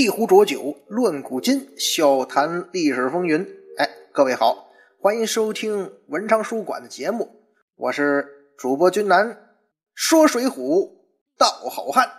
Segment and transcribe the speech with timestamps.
[0.00, 3.46] 一壶浊酒论古今，笑谈历史风云。
[3.76, 7.28] 哎，各位好，欢迎收听文昌书馆的节目，
[7.76, 8.26] 我是
[8.56, 9.50] 主播君南，
[9.92, 10.90] 说水浒
[11.36, 12.10] 道好汉。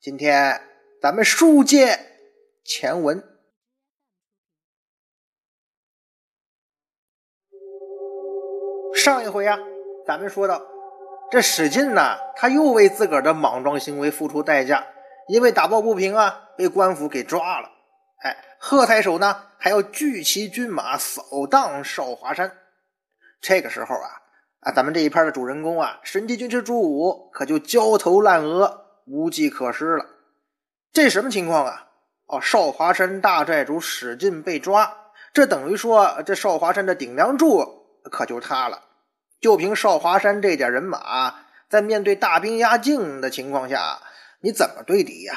[0.00, 0.60] 今天
[1.02, 1.98] 咱们书接
[2.62, 3.20] 前文，
[8.94, 9.58] 上一回啊，
[10.06, 10.62] 咱们说到
[11.32, 14.86] 这史进呐，他又为自个儿的莽撞行为付出代价。
[15.28, 17.70] 因为打抱不平啊，被官府给抓了。
[18.22, 22.52] 哎，贺太守呢还要聚齐军马扫荡少华山。
[23.40, 24.08] 这个时候啊
[24.60, 30.06] 啊，咱们这一片的主人公啊，神机军师朱武可就焦头烂额、无计可施了。
[30.92, 31.88] 这什么情况啊？
[32.26, 34.96] 哦，少华山大寨主史进被抓，
[35.34, 38.82] 这等于说这少华山的顶梁柱可就塌了。
[39.40, 41.34] 就凭少华山这点人马，
[41.68, 43.98] 在面对大兵压境的情况下。
[44.44, 45.34] 你怎么对敌呀？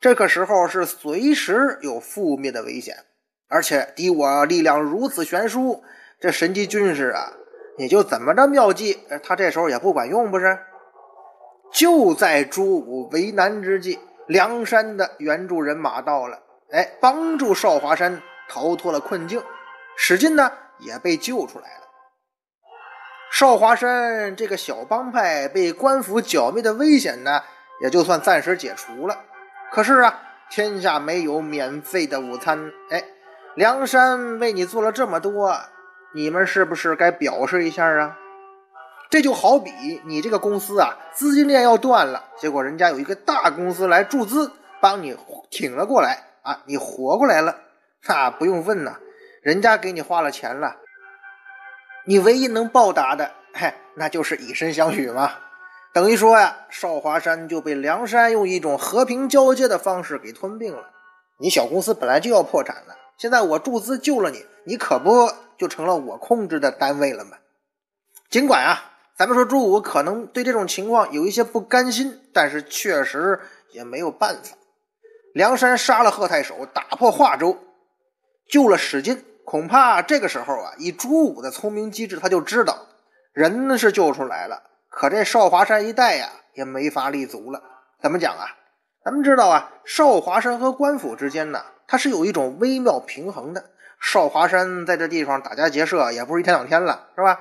[0.00, 3.04] 这个时候是随时有覆灭的危险，
[3.48, 5.84] 而且敌我力量如此悬殊，
[6.18, 7.32] 这神机军师啊，
[7.78, 10.58] 你就怎么着妙计，他这时候也不管用，不是？
[11.72, 19.40] 就在朱武为难之际，梁山的援助人马到了，哎，帮助少华山逃脱了困境，
[19.96, 21.84] 史进呢也被救出来了。
[23.30, 27.44] 少华山这个小帮派被官府剿灭的危险呢？
[27.80, 29.18] 也就算暂时解除了，
[29.72, 30.20] 可是啊，
[30.50, 32.70] 天下没有免费的午餐。
[32.90, 33.04] 哎，
[33.54, 35.58] 梁山为你做了这么多，
[36.14, 38.18] 你们是不是该表示一下啊？
[39.08, 45.16] 这就好比你这个公司啊，资金链要断了，结果人家有一个大公司来注资，帮你
[45.50, 47.56] 挺了过来啊，你活过来了，
[48.06, 48.98] 那不用问呐，
[49.42, 50.76] 人家给你花了钱了，
[52.04, 55.32] 你唯一能报答的，嘿，那就是以身相许嘛。
[55.92, 60.90] 等于说呀，少华山就被梁山用一种和平交接的方式给吞并了。
[61.38, 67.38] 你小公司本来就要破产了，现在我注资救了你，你可不就成了我控制的单位了吗？
[68.30, 73.40] 尽管啊，咱们说朱武可能对这种情况有一些不甘心，但是确实
[73.72, 74.56] 也没有办法。
[75.34, 77.58] 梁山杀了贺太守，打破华州，
[78.48, 82.86] 救了史进，恐怕这个时候啊，以朱武的聪明机智，他就知道
[83.32, 84.69] 人是救出来了。
[84.90, 87.62] 可这少华山一带呀，也没法立足了。
[88.02, 88.56] 怎么讲啊？
[89.04, 93.70] 咱们知道啊，少华山和官府之间呢，它是有一种微妙平衡的。
[94.00, 97.38] 少华山在这地方打家劫舍，也不是一天两天了，是吧？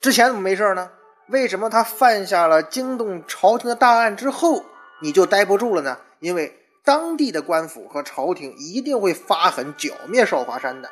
[0.00, 0.90] 之前怎么没事呢？
[1.26, 4.64] 为什么他犯下了惊动朝廷的大案之后，
[5.02, 5.98] 你就待不住了呢？
[6.20, 10.90] 因为当地的官府和朝廷一定会发狠剿灭少华山的。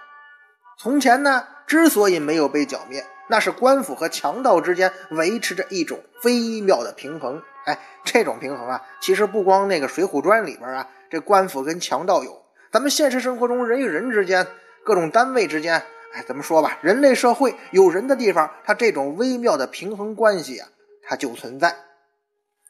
[0.79, 3.07] 从前呢，之所以没有被剿灭。
[3.29, 14.47] 那是官府和强盗之间维持着一种微妙的平衡，哎，这种平衡啊，其实不光那个《水浒传》里边啊，这官府跟强盗有，咱们现实生活中人与人之间、
[14.85, 15.83] 各种单位之间，
[16.13, 20.69] 哎，怎么说吧，人类社会有人的地方，它这种微妙的平衡关系啊，
[21.03, 21.75] 它就存在。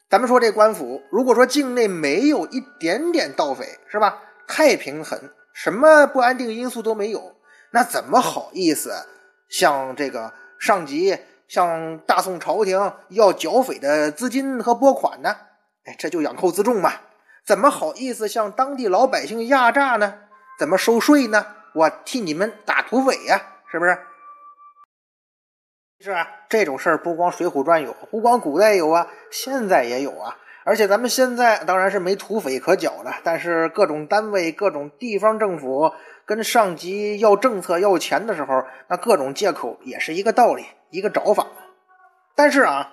[0.08, 4.22] 咱们说这官府，如果说境内没有一点点盗匪，是吧？
[4.48, 7.36] 太平狠，什么不安定因素都没有，
[7.72, 8.94] 那怎么好意思
[9.50, 10.32] 像这个？
[10.58, 11.18] 上级
[11.48, 15.36] 向大宋朝廷要剿匪的资金和拨款呢？
[15.84, 16.92] 哎，这就养寇自重嘛！
[17.44, 20.14] 怎么好意思向当地老百姓压榨呢？
[20.58, 21.46] 怎么收税呢？
[21.74, 23.40] 我替你们打土匪呀，
[23.70, 23.98] 是不是？
[26.00, 30.36] 是啊，这种事儿不光《水浒传》有，不光古代有啊，现在也有啊。
[30.64, 35.92] 而且咱们现在当然是没土匪可剿了，但是各种单位、各种地方政府。
[36.26, 41.46] 跟上级要政策要钱的时候，那各种借口也是一个道理，一个找法。
[42.34, 42.92] 但是啊，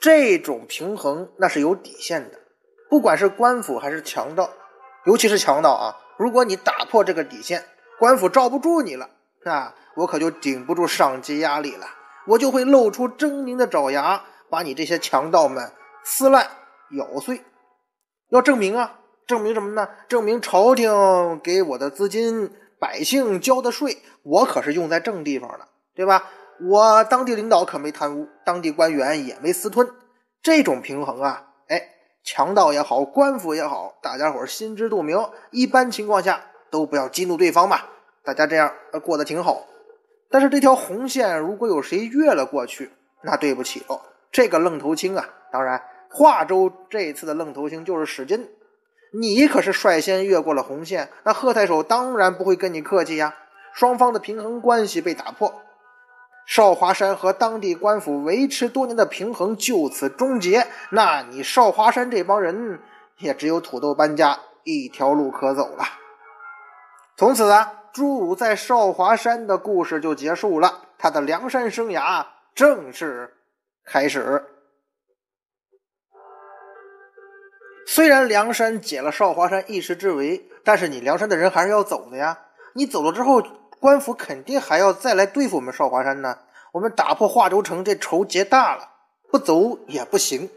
[0.00, 2.38] 这种平衡那是有底线的，
[2.88, 4.48] 不管是官府还是强盗，
[5.04, 7.64] 尤其是强盗啊，如果你打破这个底线，
[7.98, 9.10] 官府罩不住你了，
[9.44, 11.86] 那我可就顶不住上级压力了，
[12.28, 15.70] 我就会露出狰狞的爪牙，把你这些强盗们
[16.02, 16.48] 撕烂
[16.92, 17.44] 咬碎。
[18.30, 19.00] 要证明啊。
[19.26, 19.88] 证明什么呢？
[20.08, 26.30] 证明朝廷给我的资金、百姓交的税，我可是用在正地方了，对吧？
[26.60, 29.90] 我当地领导可没贪污，当地官员也没私吞，
[30.40, 31.82] 这种平衡啊，哎，
[32.22, 35.18] 强盗也好，官府也好，大家伙心知肚明。
[35.50, 36.40] 一般情况下
[36.70, 37.80] 都不要激怒对方嘛，
[38.22, 38.72] 大家这样
[39.04, 39.66] 过得挺好。
[40.30, 44.00] 但是这条红线如果有谁越了过去，那对不起哦，
[44.30, 45.28] 这个愣头青啊！
[45.50, 48.48] 当然，华州这次的愣头青就是史进。
[49.18, 53.34] 你可是率先越过了红线，那贺太守当然不会跟你客气呀。
[53.72, 55.62] 双方的平衡关系被打破，
[56.46, 60.66] 少华山和当地官府维持多年的平衡就此终结。
[60.90, 62.80] 那你少华山这帮人
[63.18, 65.84] 也只有土豆搬家，一条路可走了。
[67.16, 73.34] 从此啊，朱武在少华山的故事就结束了，他的梁山生涯正式
[73.84, 74.44] 开始。
[77.88, 82.36] 虽然梁山解了少华山一时之围，但是你梁山的人还是要走的呀。
[82.74, 83.40] 你走了之后，
[83.78, 86.38] 官府肯定还要再来对付我们少华山呢。
[86.72, 88.88] 我们打破华州城，这仇结大了，
[89.30, 90.50] 不走也不行。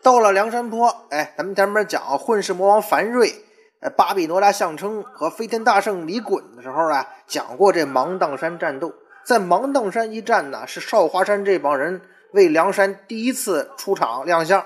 [0.00, 3.34] 到了梁山坡，哎，咱们前面讲混世魔王樊瑞、
[3.80, 8.94] 呃巴比哪吒项称和飞天大圣李衮的时候啊，讲过这芒砀山战斗。
[9.24, 12.00] 在芒砀山一战呢，是少华山这帮人
[12.32, 14.64] 为梁山第一次出场亮相。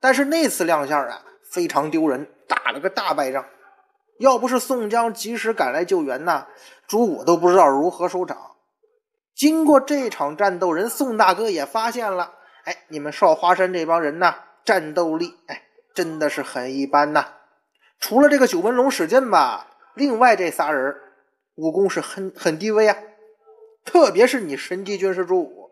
[0.00, 1.22] 但是那次亮相啊，
[1.52, 3.44] 非常丢人，打了个大败仗。
[4.18, 6.46] 要不是宋江及时赶来救援呐，
[6.86, 8.56] 朱武都不知道如何收场。
[9.34, 12.32] 经过这场战斗，人宋大哥也发现了，
[12.64, 15.64] 哎，你们少华山这帮人呐，战斗力，哎，
[15.94, 17.34] 真的是很一般呐。
[18.00, 20.94] 除了这个九纹龙史进吧，另外这仨人
[21.56, 22.96] 武功是很很低微啊。
[23.84, 25.70] 特别是你神机军师朱武，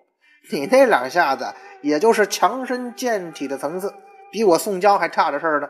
[0.52, 3.94] 你那两下子也就是强身健体的层次。
[4.34, 5.68] 比我宋江还差着事儿呢，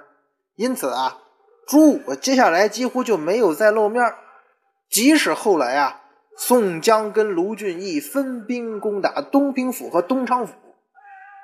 [0.54, 1.18] 因此啊，
[1.66, 4.14] 朱武接下来几乎就没有再露面。
[4.88, 6.00] 即使后来啊，
[6.38, 10.54] 宋江跟卢俊义分兵攻打东平府和东昌府，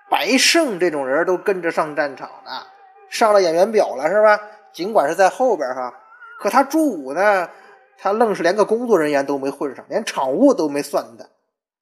[0.08, 2.68] 白胜这种人都跟着上战场了，
[3.10, 4.40] 上了演员表了，是吧？
[4.72, 5.92] 尽管是在后边哈，
[6.40, 7.50] 可他朱武呢，
[7.98, 11.28] 他愣是连个工作人员都没混上，连场务都没算的。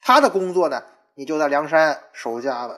[0.00, 0.82] 他的工作呢，
[1.14, 2.74] 你就在梁山守家吧。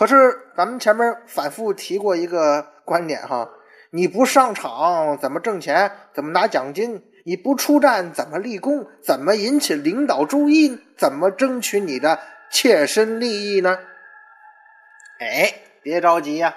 [0.00, 3.50] 可是咱们前面反复提过一个观点哈，
[3.90, 5.92] 你不上场怎么挣钱？
[6.14, 7.04] 怎么拿奖金？
[7.26, 8.86] 你不出战怎么立功？
[9.02, 10.80] 怎么引起领导注意？
[10.96, 12.18] 怎么争取你的
[12.50, 13.78] 切身利益呢？
[15.18, 15.52] 哎，
[15.82, 16.56] 别着急呀，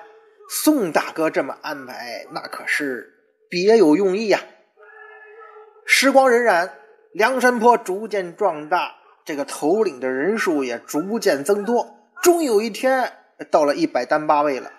[0.50, 3.14] 宋大哥这么安排，那可是
[3.50, 4.40] 别有用意呀。
[5.86, 6.70] 时光荏苒，
[7.12, 13.12] 梁山坡逐渐壮大，这个头领的人数也逐渐增多，终有一天。
[13.50, 14.72] 到了一百单八位了，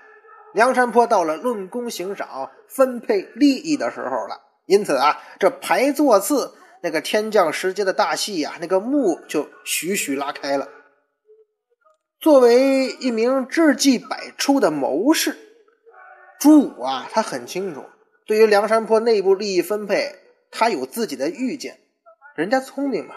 [0.53, 4.41] 梁山坡到了论功行赏、分配利益的时候了。
[4.67, 10.69] 因此啊，这排座次那个天降时节的大戏呀，那个幕就徐徐拉开了。
[12.21, 15.37] 作为一名智计百出的谋士，
[16.41, 17.85] 朱武啊，他很清楚，
[18.27, 20.17] 对于梁山坡内部利益分配，
[20.51, 21.81] 他有自己的预见。
[22.35, 23.15] 人家聪明嘛。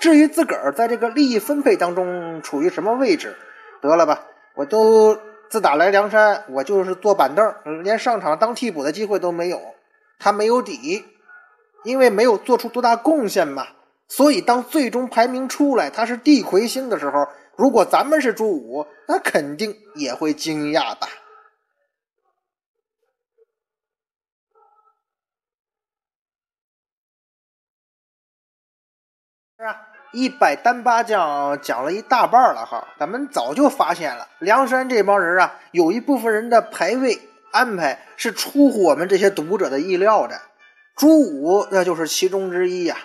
[0.00, 3.36] 至于自个儿在这个利益分配当中处于什么位置，
[3.80, 4.26] 得了吧。
[4.54, 5.18] 我都
[5.50, 9.60] 自打来梁山，我就是坐板凳，连上场当替补的机会都没有。
[10.18, 11.04] 他没有底，
[11.82, 13.66] 因为没有做出多大贡献嘛。
[14.06, 21.08] 所以当最终排名出来，他是地魁星的时候，如果咱们是朱武，那肯定也会惊讶吧。
[29.58, 30.03] 是啊。
[30.14, 40.40] 一百单八将讲了一大半了哈，咱们早就发现了，梁山这帮人啊，有一部分人的排位安排是出乎我们这些读者的意料的。
[40.94, 42.96] 朱武那就是其中之一呀。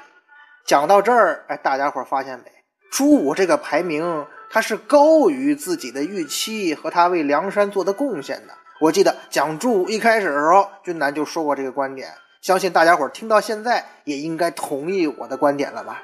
[0.64, 2.46] 讲到这儿，哎，大家伙发现没？
[2.92, 8.54] 朱武这个排名他是高于自己的预期和他为梁山做的贡献的。
[8.82, 16.04] 我记得讲朱武一开始的时候，君南就说过这个观点，相信大家伙听到现在也应该同意我的观点了吧？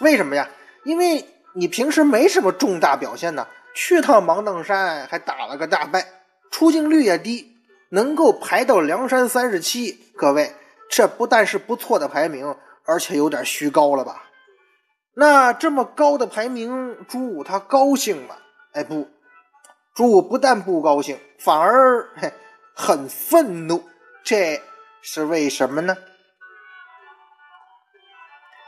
[0.00, 0.48] 为什么呀？
[0.84, 1.24] 因为
[1.54, 6.06] 你平时没什么重大表现呢，去趟芒砀山还打了个大败，
[6.50, 7.56] 出镜率也低，
[7.90, 10.54] 能够排到梁山三十七，各位，
[10.88, 14.24] 这不但是不错的排名，而且有点虚高了吧？
[15.14, 18.36] 那这么高的排名，朱武他高兴吗？
[18.72, 19.08] 哎不，
[19.94, 22.32] 朱武不但不高兴，反而嘿
[22.72, 23.82] 很愤怒，
[24.22, 24.62] 这
[25.02, 25.96] 是为什么呢？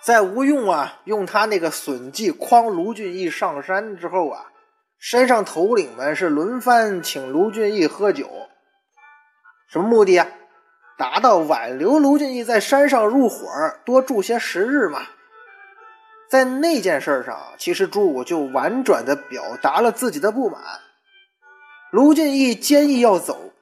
[0.03, 4.47] 在吴用啊用他那个损计诓卢俊义上山之后啊，
[4.99, 8.29] 山上头领们是轮番请卢俊义喝酒，
[9.69, 10.27] 什么目的啊？
[10.97, 13.47] 达到挽留卢俊义在山上入伙，
[13.85, 15.03] 多住些时日嘛。
[16.31, 20.63] 在那件事上，其实朱武就婉转的表达了自己的不满。
[21.91, 23.53] 卢俊义坚毅要走，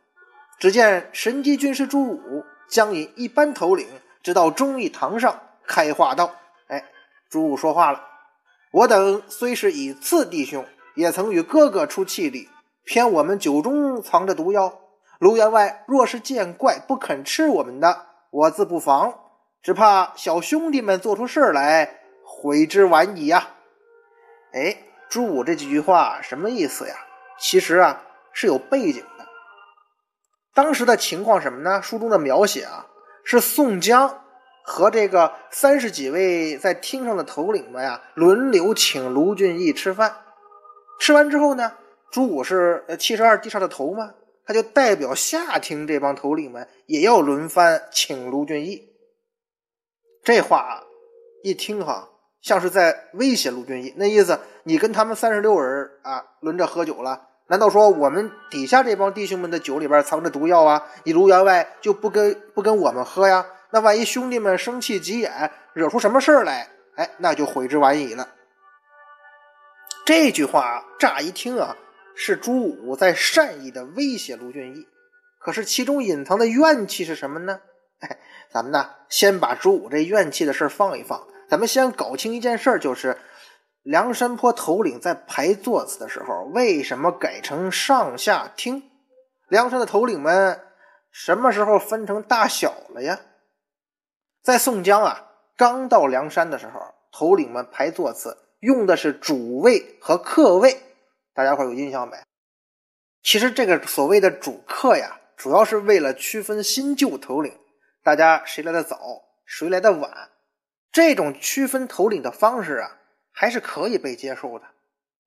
[0.59, 3.88] 只见神机军师朱武将引一班头领
[4.23, 5.40] 直到忠义堂上。
[5.69, 6.35] 开话道
[6.67, 6.85] ：“哎，
[7.29, 8.03] 朱武说话了。
[8.73, 12.49] 我等虽是以次弟兄，也曾与哥哥出气力，
[12.85, 14.81] 偏我们酒中藏着毒药。
[15.19, 19.15] 卢员外若是见怪不肯吃我们的，我自不防。
[19.63, 23.51] 只怕小兄弟们做出事来，悔之晚矣呀！”
[24.53, 24.79] 哎，
[25.11, 26.95] 朱武这几句话什么意思呀？
[27.39, 29.27] 其实啊是有背景的。
[30.55, 31.83] 当时的情况什么呢？
[31.83, 32.87] 书中的描写啊，
[33.25, 34.25] 是宋江
[34.62, 40.17] 和这个三十几位在厅上的头领们呀，轮流请卢俊义吃饭。
[41.00, 41.73] 吃完之后呢，
[42.11, 48.88] 朱武是七十二地煞的头嘛，他就代表下厅这帮头领们也要轮番请卢俊义。
[50.25, 50.83] 这话
[51.43, 52.09] 一听哈，
[52.43, 57.27] 像是在威胁卢俊义，那意思你跟他们三十六人啊轮着喝酒了。
[57.47, 60.87] 难道说我们底下这帮弟兄们的酒里边藏着毒药啊？
[61.05, 63.47] 你卢员外就不跟不跟我们喝呀？
[63.71, 68.29] 那万一兄弟们生气急眼，惹出什么事儿来，哎，那就悔之晚矣了。
[70.05, 71.77] 这句话乍一听啊，
[72.15, 74.87] 是朱武在善意的威胁卢俊义，
[75.39, 77.61] 可是其中隐藏的怨气是什么呢？
[78.01, 78.19] 哎，
[78.51, 83.19] 咱们呢，先把朱武这怨气的事放一放，咱们先搞清一件事，就是。
[83.85, 88.83] 梁山坡头领在排座次的时候，为什么改成上下厅？
[89.49, 90.61] 梁山的头领们
[91.11, 93.19] 什么时候分成大小了呀？
[94.49, 95.26] 在宋江啊
[95.59, 96.81] 刚到梁山的时候，
[97.12, 100.81] 头领们排座次用的是主位和客位，
[101.35, 102.17] 大家伙有印象没？
[103.23, 107.59] 其实这个所谓的主客呀，主要是为了区分新旧头领，
[108.02, 108.99] 大家谁来的早，
[109.45, 110.31] 谁来的晚，
[110.90, 112.97] 这种区分头领的方式啊。
[113.31, 114.64] 还是可以被接受的。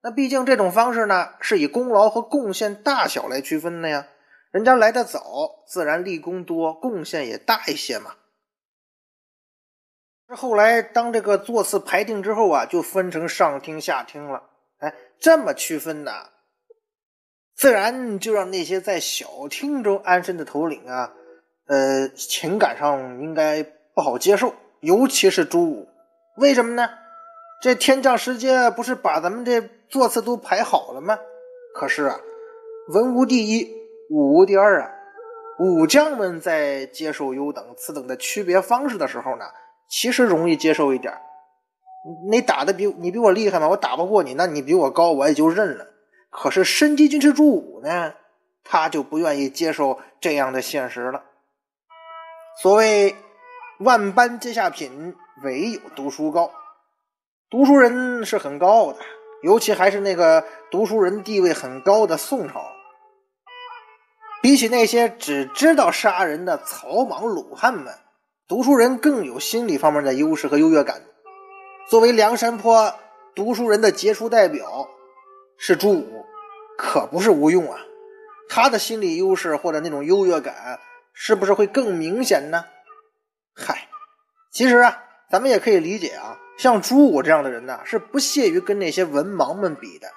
[0.02, 4.08] 那毕竟这种方式呢，是以功劳和贡献大小来区分的呀。
[4.50, 8.16] 人家来的早，自然立功多，贡献也大一些嘛。
[10.36, 14.44] 后来当这个座次排定之后啊，就分成上厅下厅了。
[14.80, 16.12] 哎，这么区分呢，
[17.56, 21.14] 自然就让那些在小厅中安身的头领啊，
[21.68, 24.54] 呃，情感上应该不好接受。
[24.80, 25.88] 尤其是朱武，
[26.38, 26.90] 为什么呢？
[27.62, 31.20] 这天降时节不是把咱们这座次都排好了吗？
[31.76, 32.20] 可是啊，
[32.88, 33.72] 文无第一，
[34.10, 34.92] 武无第二啊。
[35.60, 39.46] 武将们在接受优等、次等的区别方式的时候呢，
[39.92, 41.14] 其实容易接受一点。
[42.32, 43.68] 你打的比你比我厉害吗？
[43.68, 45.86] 我打不过你，那你比我高，我也就认了。
[46.30, 48.14] 可是身机军师朱武呢，
[48.64, 51.26] 他就不愿意接受这样的现实了。
[52.62, 53.16] 所谓
[53.80, 56.52] 万般皆下品，唯有读书高。
[57.50, 59.00] 读书人是很高傲的，
[59.44, 62.64] 尤其还是那个读书人地位很高的宋朝。
[64.42, 67.94] 比起那些只知道杀人的草莽鲁汉们，
[68.52, 71.04] 读书人更有心理方面的优势和优越感。
[71.90, 72.94] 作为梁山坡
[73.34, 74.90] 读书人的杰出代表，
[75.58, 76.26] 是朱武，
[76.78, 77.80] 可不是吴用啊。
[78.50, 80.82] 他的心理优势或者那种优越感，
[81.14, 82.66] 是不是会更明显呢？
[83.56, 83.88] 嗨，
[84.52, 86.38] 其实啊，咱们也可以理解啊。
[86.58, 90.10] 像朱武这样的人呢，是不屑于跟那些文盲们比的。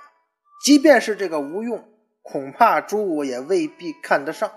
[0.65, 1.89] 即便是这个吴用，
[2.21, 4.51] 恐怕朱武也未必看得上。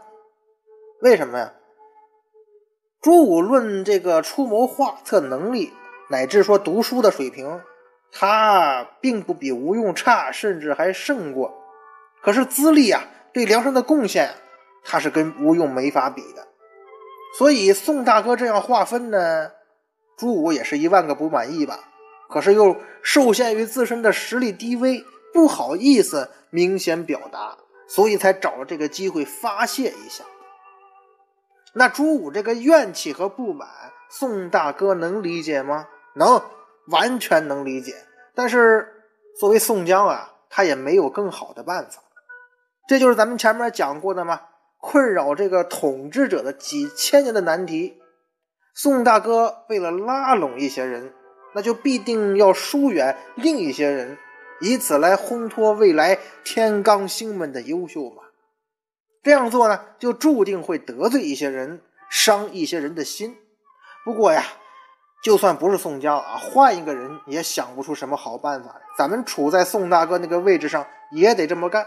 [1.00, 1.54] 为什么呀？
[3.08, 5.72] 朱武论这个出谋划策能力，
[6.10, 7.62] 乃至说读书的水平，
[8.12, 11.54] 他并不比吴用差，甚至还胜过。
[12.22, 14.32] 可是资历啊，对梁山的贡献，
[14.84, 16.50] 他是跟吴用没法比的。
[17.38, 19.52] 所以宋大哥这样划分呢？
[20.18, 21.80] 朱武也是一万个不满意吧，
[22.28, 27.56] 可是又受限于自身的实力低微，不好意思明显表达，
[27.88, 30.26] 所以才找了这个机会发泄一下。
[31.78, 33.70] 那朱武这个怨气和不满，
[34.10, 35.88] 宋大哥能理解吗？
[36.16, 36.42] 能，
[36.88, 37.94] 完全能理解。
[38.34, 38.88] 但是
[39.40, 42.02] 作为宋江啊，他也没有更好的办法。
[42.88, 44.42] 这就是咱们前面讲过的嘛，
[44.80, 48.00] 困扰这个统治者的几千年的难题。
[48.74, 51.14] 宋大哥为了拉拢一些人，
[51.54, 54.18] 那就必定要疏远另一些人，
[54.62, 58.24] 以此来烘托未来天罡星们的优秀嘛。
[59.24, 63.38] 这样做呢，就注定会得罪一些人，伤一些人的心。
[64.06, 64.44] 不过呀，
[65.24, 68.76] 就算不是宋江啊，换一个人也想不出什么好办法。
[68.98, 71.86] 咱们处在宋大哥那个位置上，也得这么干。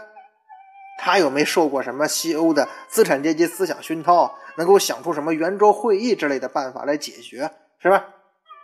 [0.99, 8.05] 他又没受过什么西欧的资产阶级思想熏陶，能够想出什么圆桌会议之类的办法来解决，是吧？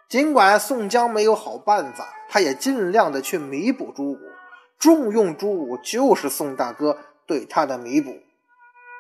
[0.08, 4.20] 尽管宋江没有好办法，他也尽量的去弥补朱武，
[4.78, 8.20] 重用朱武就是宋大哥对他的弥补。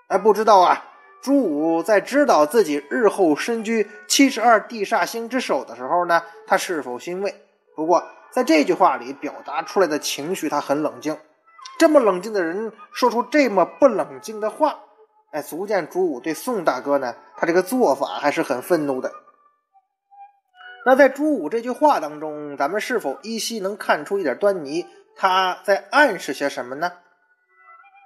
[0.07, 0.85] 哎，不知道啊，
[1.21, 7.35] 朱武在知道自己日后身居七十二地煞星之首的时候呢，他是否欣慰？
[7.75, 11.17] 不过在这句话里表达出来的情绪，他很冷静。
[11.77, 14.79] 这么冷静的人说出这么不冷静的话，
[15.31, 19.11] 哎，足见朱武对宋大哥呢，他这个做法还是很愤怒的。
[20.85, 24.87] 那在朱武这句话当中，咱们是否依稀能看出一点端倪？
[25.17, 26.93] 他在暗示些什么呢？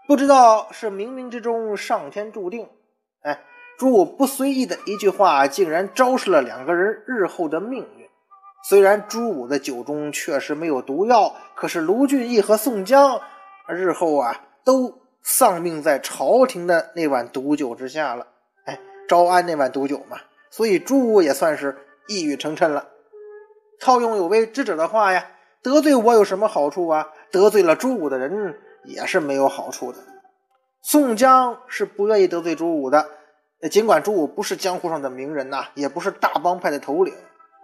[0.07, 2.67] 不知道是冥冥之中上天注定，
[3.21, 3.41] 哎，
[3.77, 8.09] 朱武不随意的一句话，竟然昭示了两个人日后的命运。
[8.63, 13.21] 虽然朱武的酒中确实没有毒药，可是卢俊义和宋江
[13.67, 18.27] 日后啊都丧命在朝廷的那碗毒酒之下了。
[18.65, 20.17] 哎，招安那碗毒酒嘛，
[20.49, 21.77] 所以朱武也算是
[22.07, 22.89] 一语成谶了。
[23.79, 25.25] 套用有位智者的话呀，
[25.63, 27.07] 得罪我有什么好处啊？
[27.31, 29.99] 得罪了朱武的人也是没有好处的。
[30.81, 33.07] 宋江是不愿意得罪朱武的，
[33.69, 37.13] 尽管朱武不是江湖上的名人呐，也不是大帮派的头领，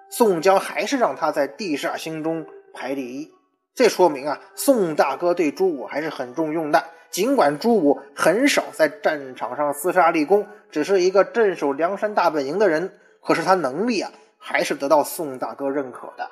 [0.09, 3.31] 宋江还是让他在地煞星中排第一。
[3.73, 6.83] 这说明啊，宋大哥对朱武还是很重用的。
[7.09, 14.11] 尽管朱武很少在战场上厮杀立功，只是一个镇守梁山大本营的人，可是他能力啊。
[14.39, 16.29] 还是得到宋大哥认可的，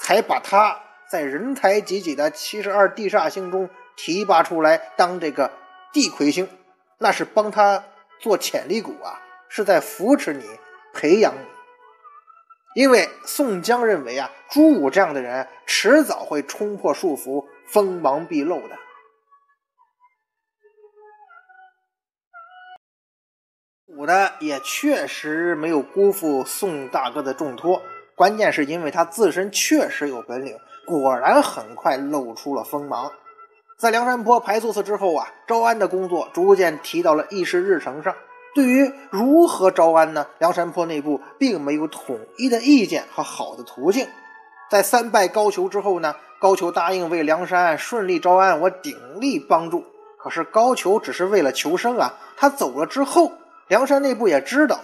[0.00, 0.76] 才把他
[1.08, 5.50] 在人才济济的七十二地煞星中提拔出来当这个
[5.92, 6.48] 地魁星，
[6.98, 7.84] 那是帮他
[8.20, 10.44] 做潜力股啊，是在扶持你、
[10.94, 12.80] 培养你。
[12.80, 18.78] 因为宋江认为啊，朱武这样的人迟早会冲破束缚，锋芒毕露的。
[23.86, 27.82] 武的也确实没有辜负宋大哥的重托，
[28.14, 33.10] 关键是因为他自身确实有本领，果然很快露出了锋芒。
[33.78, 38.12] 在梁山泊排座次之后啊，招安的工作逐渐提到了议事日程上。
[38.52, 40.26] 对于如何招安呢？
[40.38, 44.08] 梁山泊内部并没有统一的意见和好的途径。
[44.68, 49.84] 在三拜高俅之后呢，高俅答应为梁山顺利招安，我鼎力帮助。
[50.18, 53.30] 可是高俅只是为了求生啊，他走了之后。
[53.68, 54.80] 梁山内部也知道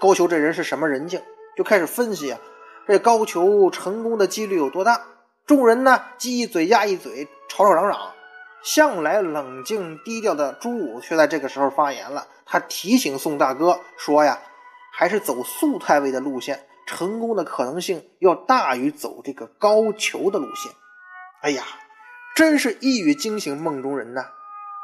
[0.00, 1.20] 高俅这人是什么人境，
[1.54, 2.40] 就开始分析啊，
[2.88, 5.02] 这高俅成功的几率有多大？
[5.44, 7.98] 众人呢，鸡一嘴鸭一嘴，吵吵嚷嚷。
[8.62, 14.38] 向来冷静低调的朱武却在这个时候发言了，他提醒宋大哥说呀，
[14.92, 20.72] 还是走宋太尉的路线，成功的可能性要大于走这个高俅的路线。
[21.42, 21.64] 哎呀，
[22.34, 24.26] 真是一语惊醒梦中人呐！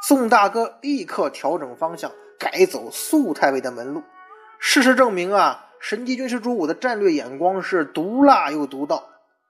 [0.03, 2.11] 宋大哥立刻调整方向。
[2.41, 4.05] 改走肃太尉的门路。
[4.61, 9.03] 事实证明啊，神机军师朱武的战略眼光是毒辣又独到。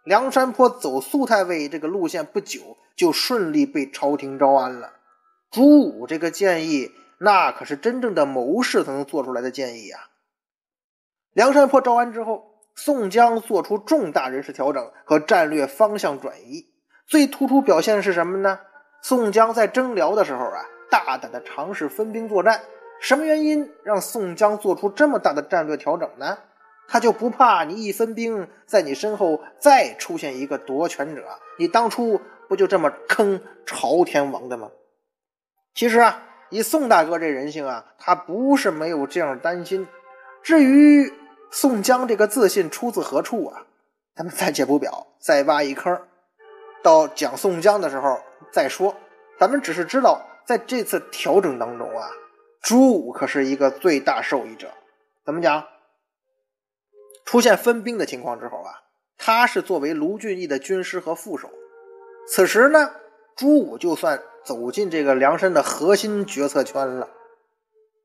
[0.08, 4.94] 梁山泊走肃太尉这个路线不久，就顺利被朝廷招安了。
[5.50, 10.00] 朱武这个建议，那可是真正的谋士才能做出来的建议啊！
[11.34, 16.64] 梁山泊招安之后，宋江做出重大人事调整和战略方向转移。
[17.06, 18.60] 最突出表现是什么呢？
[19.02, 22.62] 宋江在征辽的时候啊，大胆的尝试分兵作战。
[22.98, 26.38] 什么原因让宋江做出这么大的战略调整呢？
[26.88, 31.22] 他就不怕你一分兵，在你身后再出现一个夺权者？
[31.58, 34.70] 你当初不就这么坑朝天王的吗？
[35.74, 39.86] 其实啊，以宋大哥这人性啊，他不是没有这样担心。
[40.42, 41.12] 至于
[41.50, 43.66] 宋江这个自信出自何处啊，
[44.16, 46.00] 咱们暂且不表，再挖一坑，
[46.82, 48.18] 到讲宋江的时候
[48.50, 48.96] 再说。
[49.38, 52.08] 咱们只是知道，在这次调整当中啊。
[52.62, 54.72] 朱武可是一个最大受益者，
[55.24, 55.64] 怎么讲？
[57.28, 58.72] 出现分兵的情况之后啊，
[59.18, 61.50] 他是作为卢俊义的军师和副手。
[62.26, 62.90] 此时呢，
[63.36, 67.10] 朱武就算走进这个梁山的核心决策圈了。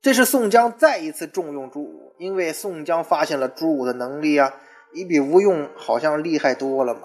[0.02, 4.56] 这是宋江再一次重用朱武，因为宋江发现了朱武的能力啊，
[4.94, 7.04] 你比吴用好像厉害多了嘛，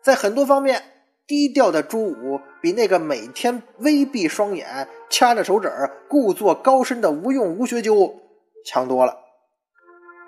[0.00, 0.80] 在很多方面。
[1.26, 5.70] 低调的朱武比那个每天微闭双眼、掐着手指
[6.08, 8.14] 故作高深的吴用、吴学究
[8.64, 9.14] 强多了。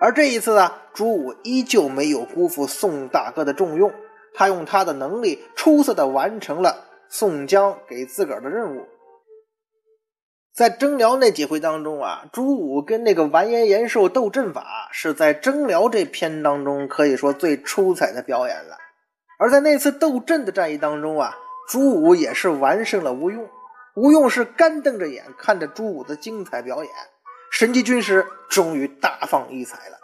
[0.01, 3.93] 而这一次呢，朱武依旧没有辜负宋大哥的重用，
[4.35, 8.87] 他用他的能力出色的完成了宋江给自个儿的任务。
[10.53, 18.77] 在征辽那几回当中啊，朱武跟那个完颜延寿斗阵法，是在征辽这篇当中可以说最出彩的表演了。
[19.39, 21.37] 而在那次斗阵的战役当中啊，
[21.69, 23.49] 朱武也是完胜了吴用。
[23.95, 26.93] 吴用是干瞪着眼看着朱武的精彩表演，
[27.51, 29.99] 神机军师终于大放异彩了。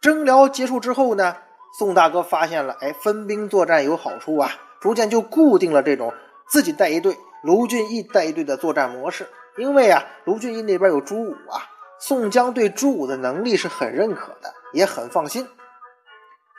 [0.00, 1.36] 征辽结束之后呢，
[1.78, 6.14] 宋大哥发现了，哎，分兵作战有好处啊，逐渐就固定了这种
[6.48, 9.28] 自己带一队，卢俊义带一队的作战模式。
[9.58, 15.46] 因为啊，卢俊义那边有朱武啊，宋江对朱武的能力是很认可的，也很放心。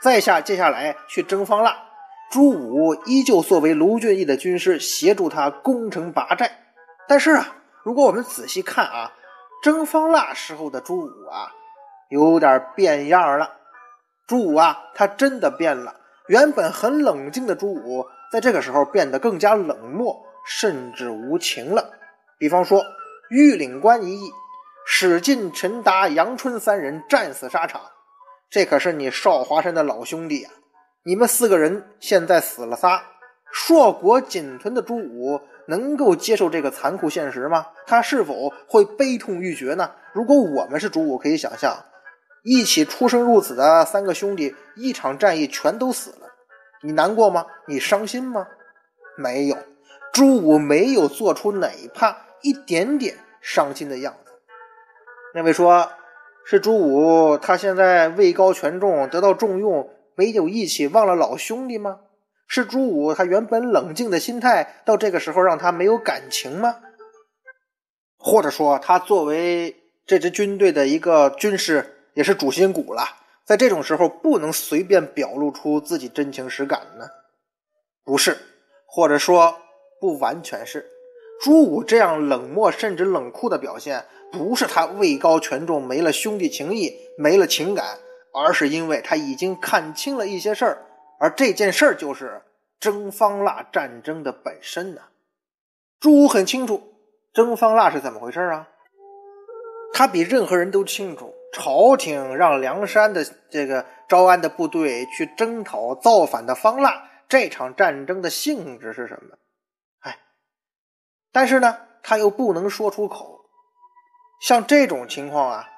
[0.04, 1.76] 在下，接下来去征方腊，
[2.30, 6.74] 朱武依旧作为卢俊义的军师，协助他攻城拔寨。
[7.08, 9.12] 但是啊，如果我们仔细看啊，
[9.62, 11.52] 征方腊时候的朱武啊，
[12.10, 13.58] 有点变样了。
[14.28, 15.96] 朱武啊，他真的变了。
[16.28, 21.92] 原本很冷静的朱武，在这个时候变得更加冷漠，甚至无情了。
[22.38, 22.84] 比方说，
[23.30, 24.32] 玉岭关一役，
[24.88, 27.82] 史进、陈达、杨春三人战死沙场，
[28.50, 30.52] 这可是你少华山的老兄弟啊！
[31.04, 33.04] 你们四个人现在死了仨，
[33.52, 35.42] 硕果仅存的朱武
[35.72, 37.68] 能够接受这个残酷现实吗？
[37.88, 39.92] 他是否会悲痛欲绝呢？
[40.12, 41.86] 如果我们是朱武，可以想象，
[42.44, 46.28] 一起出生入死的三个兄弟，一场战役全都死了，
[46.84, 47.46] 你难过吗？
[47.68, 48.46] 你伤心吗？
[49.16, 49.58] 没有，
[50.12, 54.34] 朱武没有做出哪怕一点点伤心的样子。
[55.34, 55.90] 那位说，
[56.44, 62.00] 是朱武他现在位高权重，得到重用，没有义气，忘了老兄弟吗？
[62.54, 66.80] 是朱武他原本冷静的心态，到这个时候让他没有感情吗？
[68.18, 69.74] 或者说，他作为
[70.06, 73.04] 这支军队的一个军师，也是主心骨了，
[73.46, 77.06] 在这种时候不能随便表露出自己真情实感呢？
[78.04, 78.38] 不是，
[78.86, 79.56] 或者说
[80.02, 80.86] 不完全是。
[81.42, 87.98] 朱武这样冷漠甚至冷酷的表现，不是他位高权重没了兄弟情谊没了情感，
[88.34, 90.86] 而是因为他已经看清了一些事儿，
[91.22, 92.42] 而这件事儿就是
[92.80, 95.02] 征方腊战争的本身呢。
[96.00, 96.96] 朱武很清楚
[97.32, 98.68] 征方腊是怎么回事啊，
[99.94, 109.38] 他比任何人都清楚，朝廷让梁山的这个招安的部队去征讨造反的方腊，这场战争的性质是什么？
[110.00, 110.18] 哎
[111.32, 113.42] 但是呢，他又不能说出口。
[114.42, 115.70] 像这种情况啊，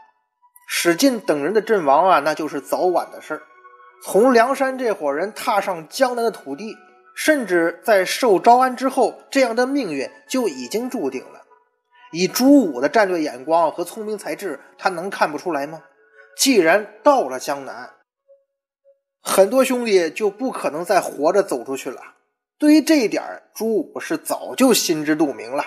[0.70, 3.44] 史进等人的阵亡啊，那就是早晚的事儿。
[4.06, 6.76] 从梁山这伙人踏上江南的土地，
[7.16, 11.42] 甚至在受招安之后，这样的命运就已经注定了。
[12.12, 15.84] 以朱武的战略眼光和聪明才智，他能看不出来吗？
[16.38, 17.92] 既然到了江南，
[19.22, 22.02] 很多兄弟就不可能再活着走出去了。
[22.60, 23.24] 对于这一点，
[23.56, 25.64] 朱武是早就心知肚明了，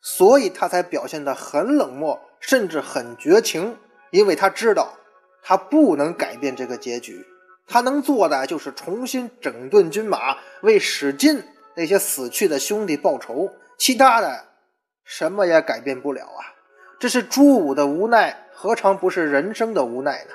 [0.00, 3.76] 所以他才表现得很冷漠，甚至很绝情。
[4.10, 4.94] 因为他知道，
[5.42, 7.26] 他不能改变这个结局，
[7.66, 11.42] 他能做的就是重新整顿军马，为史进
[11.74, 13.50] 那些死去的兄弟报仇。
[13.78, 14.44] 其他的，
[15.04, 16.54] 什么也改变不了啊！
[16.98, 20.30] 这是朱武的无奈，何尝不是人生的无奈呢？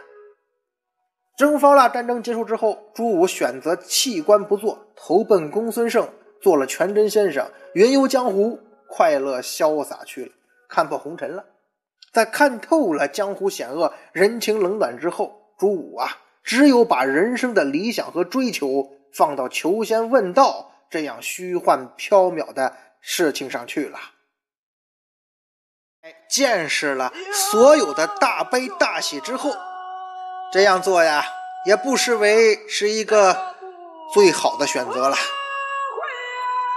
[1.37, 6.07] 征方腊战争结束之后，朱武选择弃官不做，投奔公孙胜，
[6.39, 10.31] 做了全真先生，云游江湖，快乐潇洒去了，
[10.69, 11.45] 看破红尘了。
[12.13, 16.09] 在看透了江湖险恶、人情冷暖之后，朱武啊，
[16.43, 23.99] 只有把人生的理想和追求放到求仙问道这样虚幻缥缈的事情上去了。
[26.29, 29.51] 见识了所有的大悲大喜之后。
[30.53, 31.23] 这样做呀，
[31.65, 33.55] 也不失为是一个
[34.13, 35.15] 最好的选择了。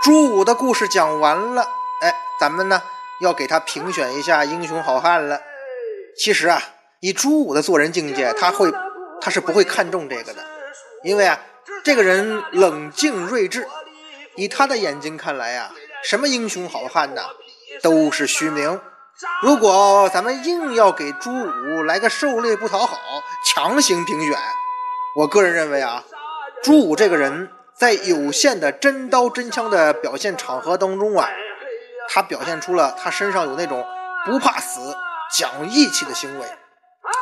[0.00, 1.66] 朱武的故事讲完了，
[2.00, 2.80] 哎，咱们呢
[3.20, 5.40] 要给他评选一下英雄好汉了。
[6.16, 6.62] 其实啊，
[7.00, 8.70] 以朱武的做人境界，他会
[9.24, 10.44] 他是不会看重这个的，
[11.02, 11.40] 因为啊，
[11.82, 13.66] 这个人冷静睿智，
[14.36, 15.72] 以他的眼睛看来呀，
[16.04, 17.30] 什么英雄好汉呐，
[17.82, 18.78] 都是虚名。
[19.40, 22.98] 如果咱们硬要给朱武来个狩猎不讨好，
[23.46, 24.36] 强行评选，
[25.16, 26.04] 我个人认为啊，
[26.62, 31.30] 朱武这个人，在有限的真刀真枪的表现场合当中啊，
[32.10, 33.86] 他表现出了他身上有那种
[34.26, 34.94] 不怕死、
[35.38, 36.46] 讲义气的行为。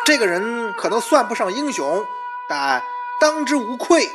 [0.05, 2.05] 这个人可能算不上英雄，
[2.49, 2.83] 但
[3.21, 4.11] 当之无愧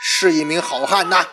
[0.00, 1.24] 是一名好汉呐。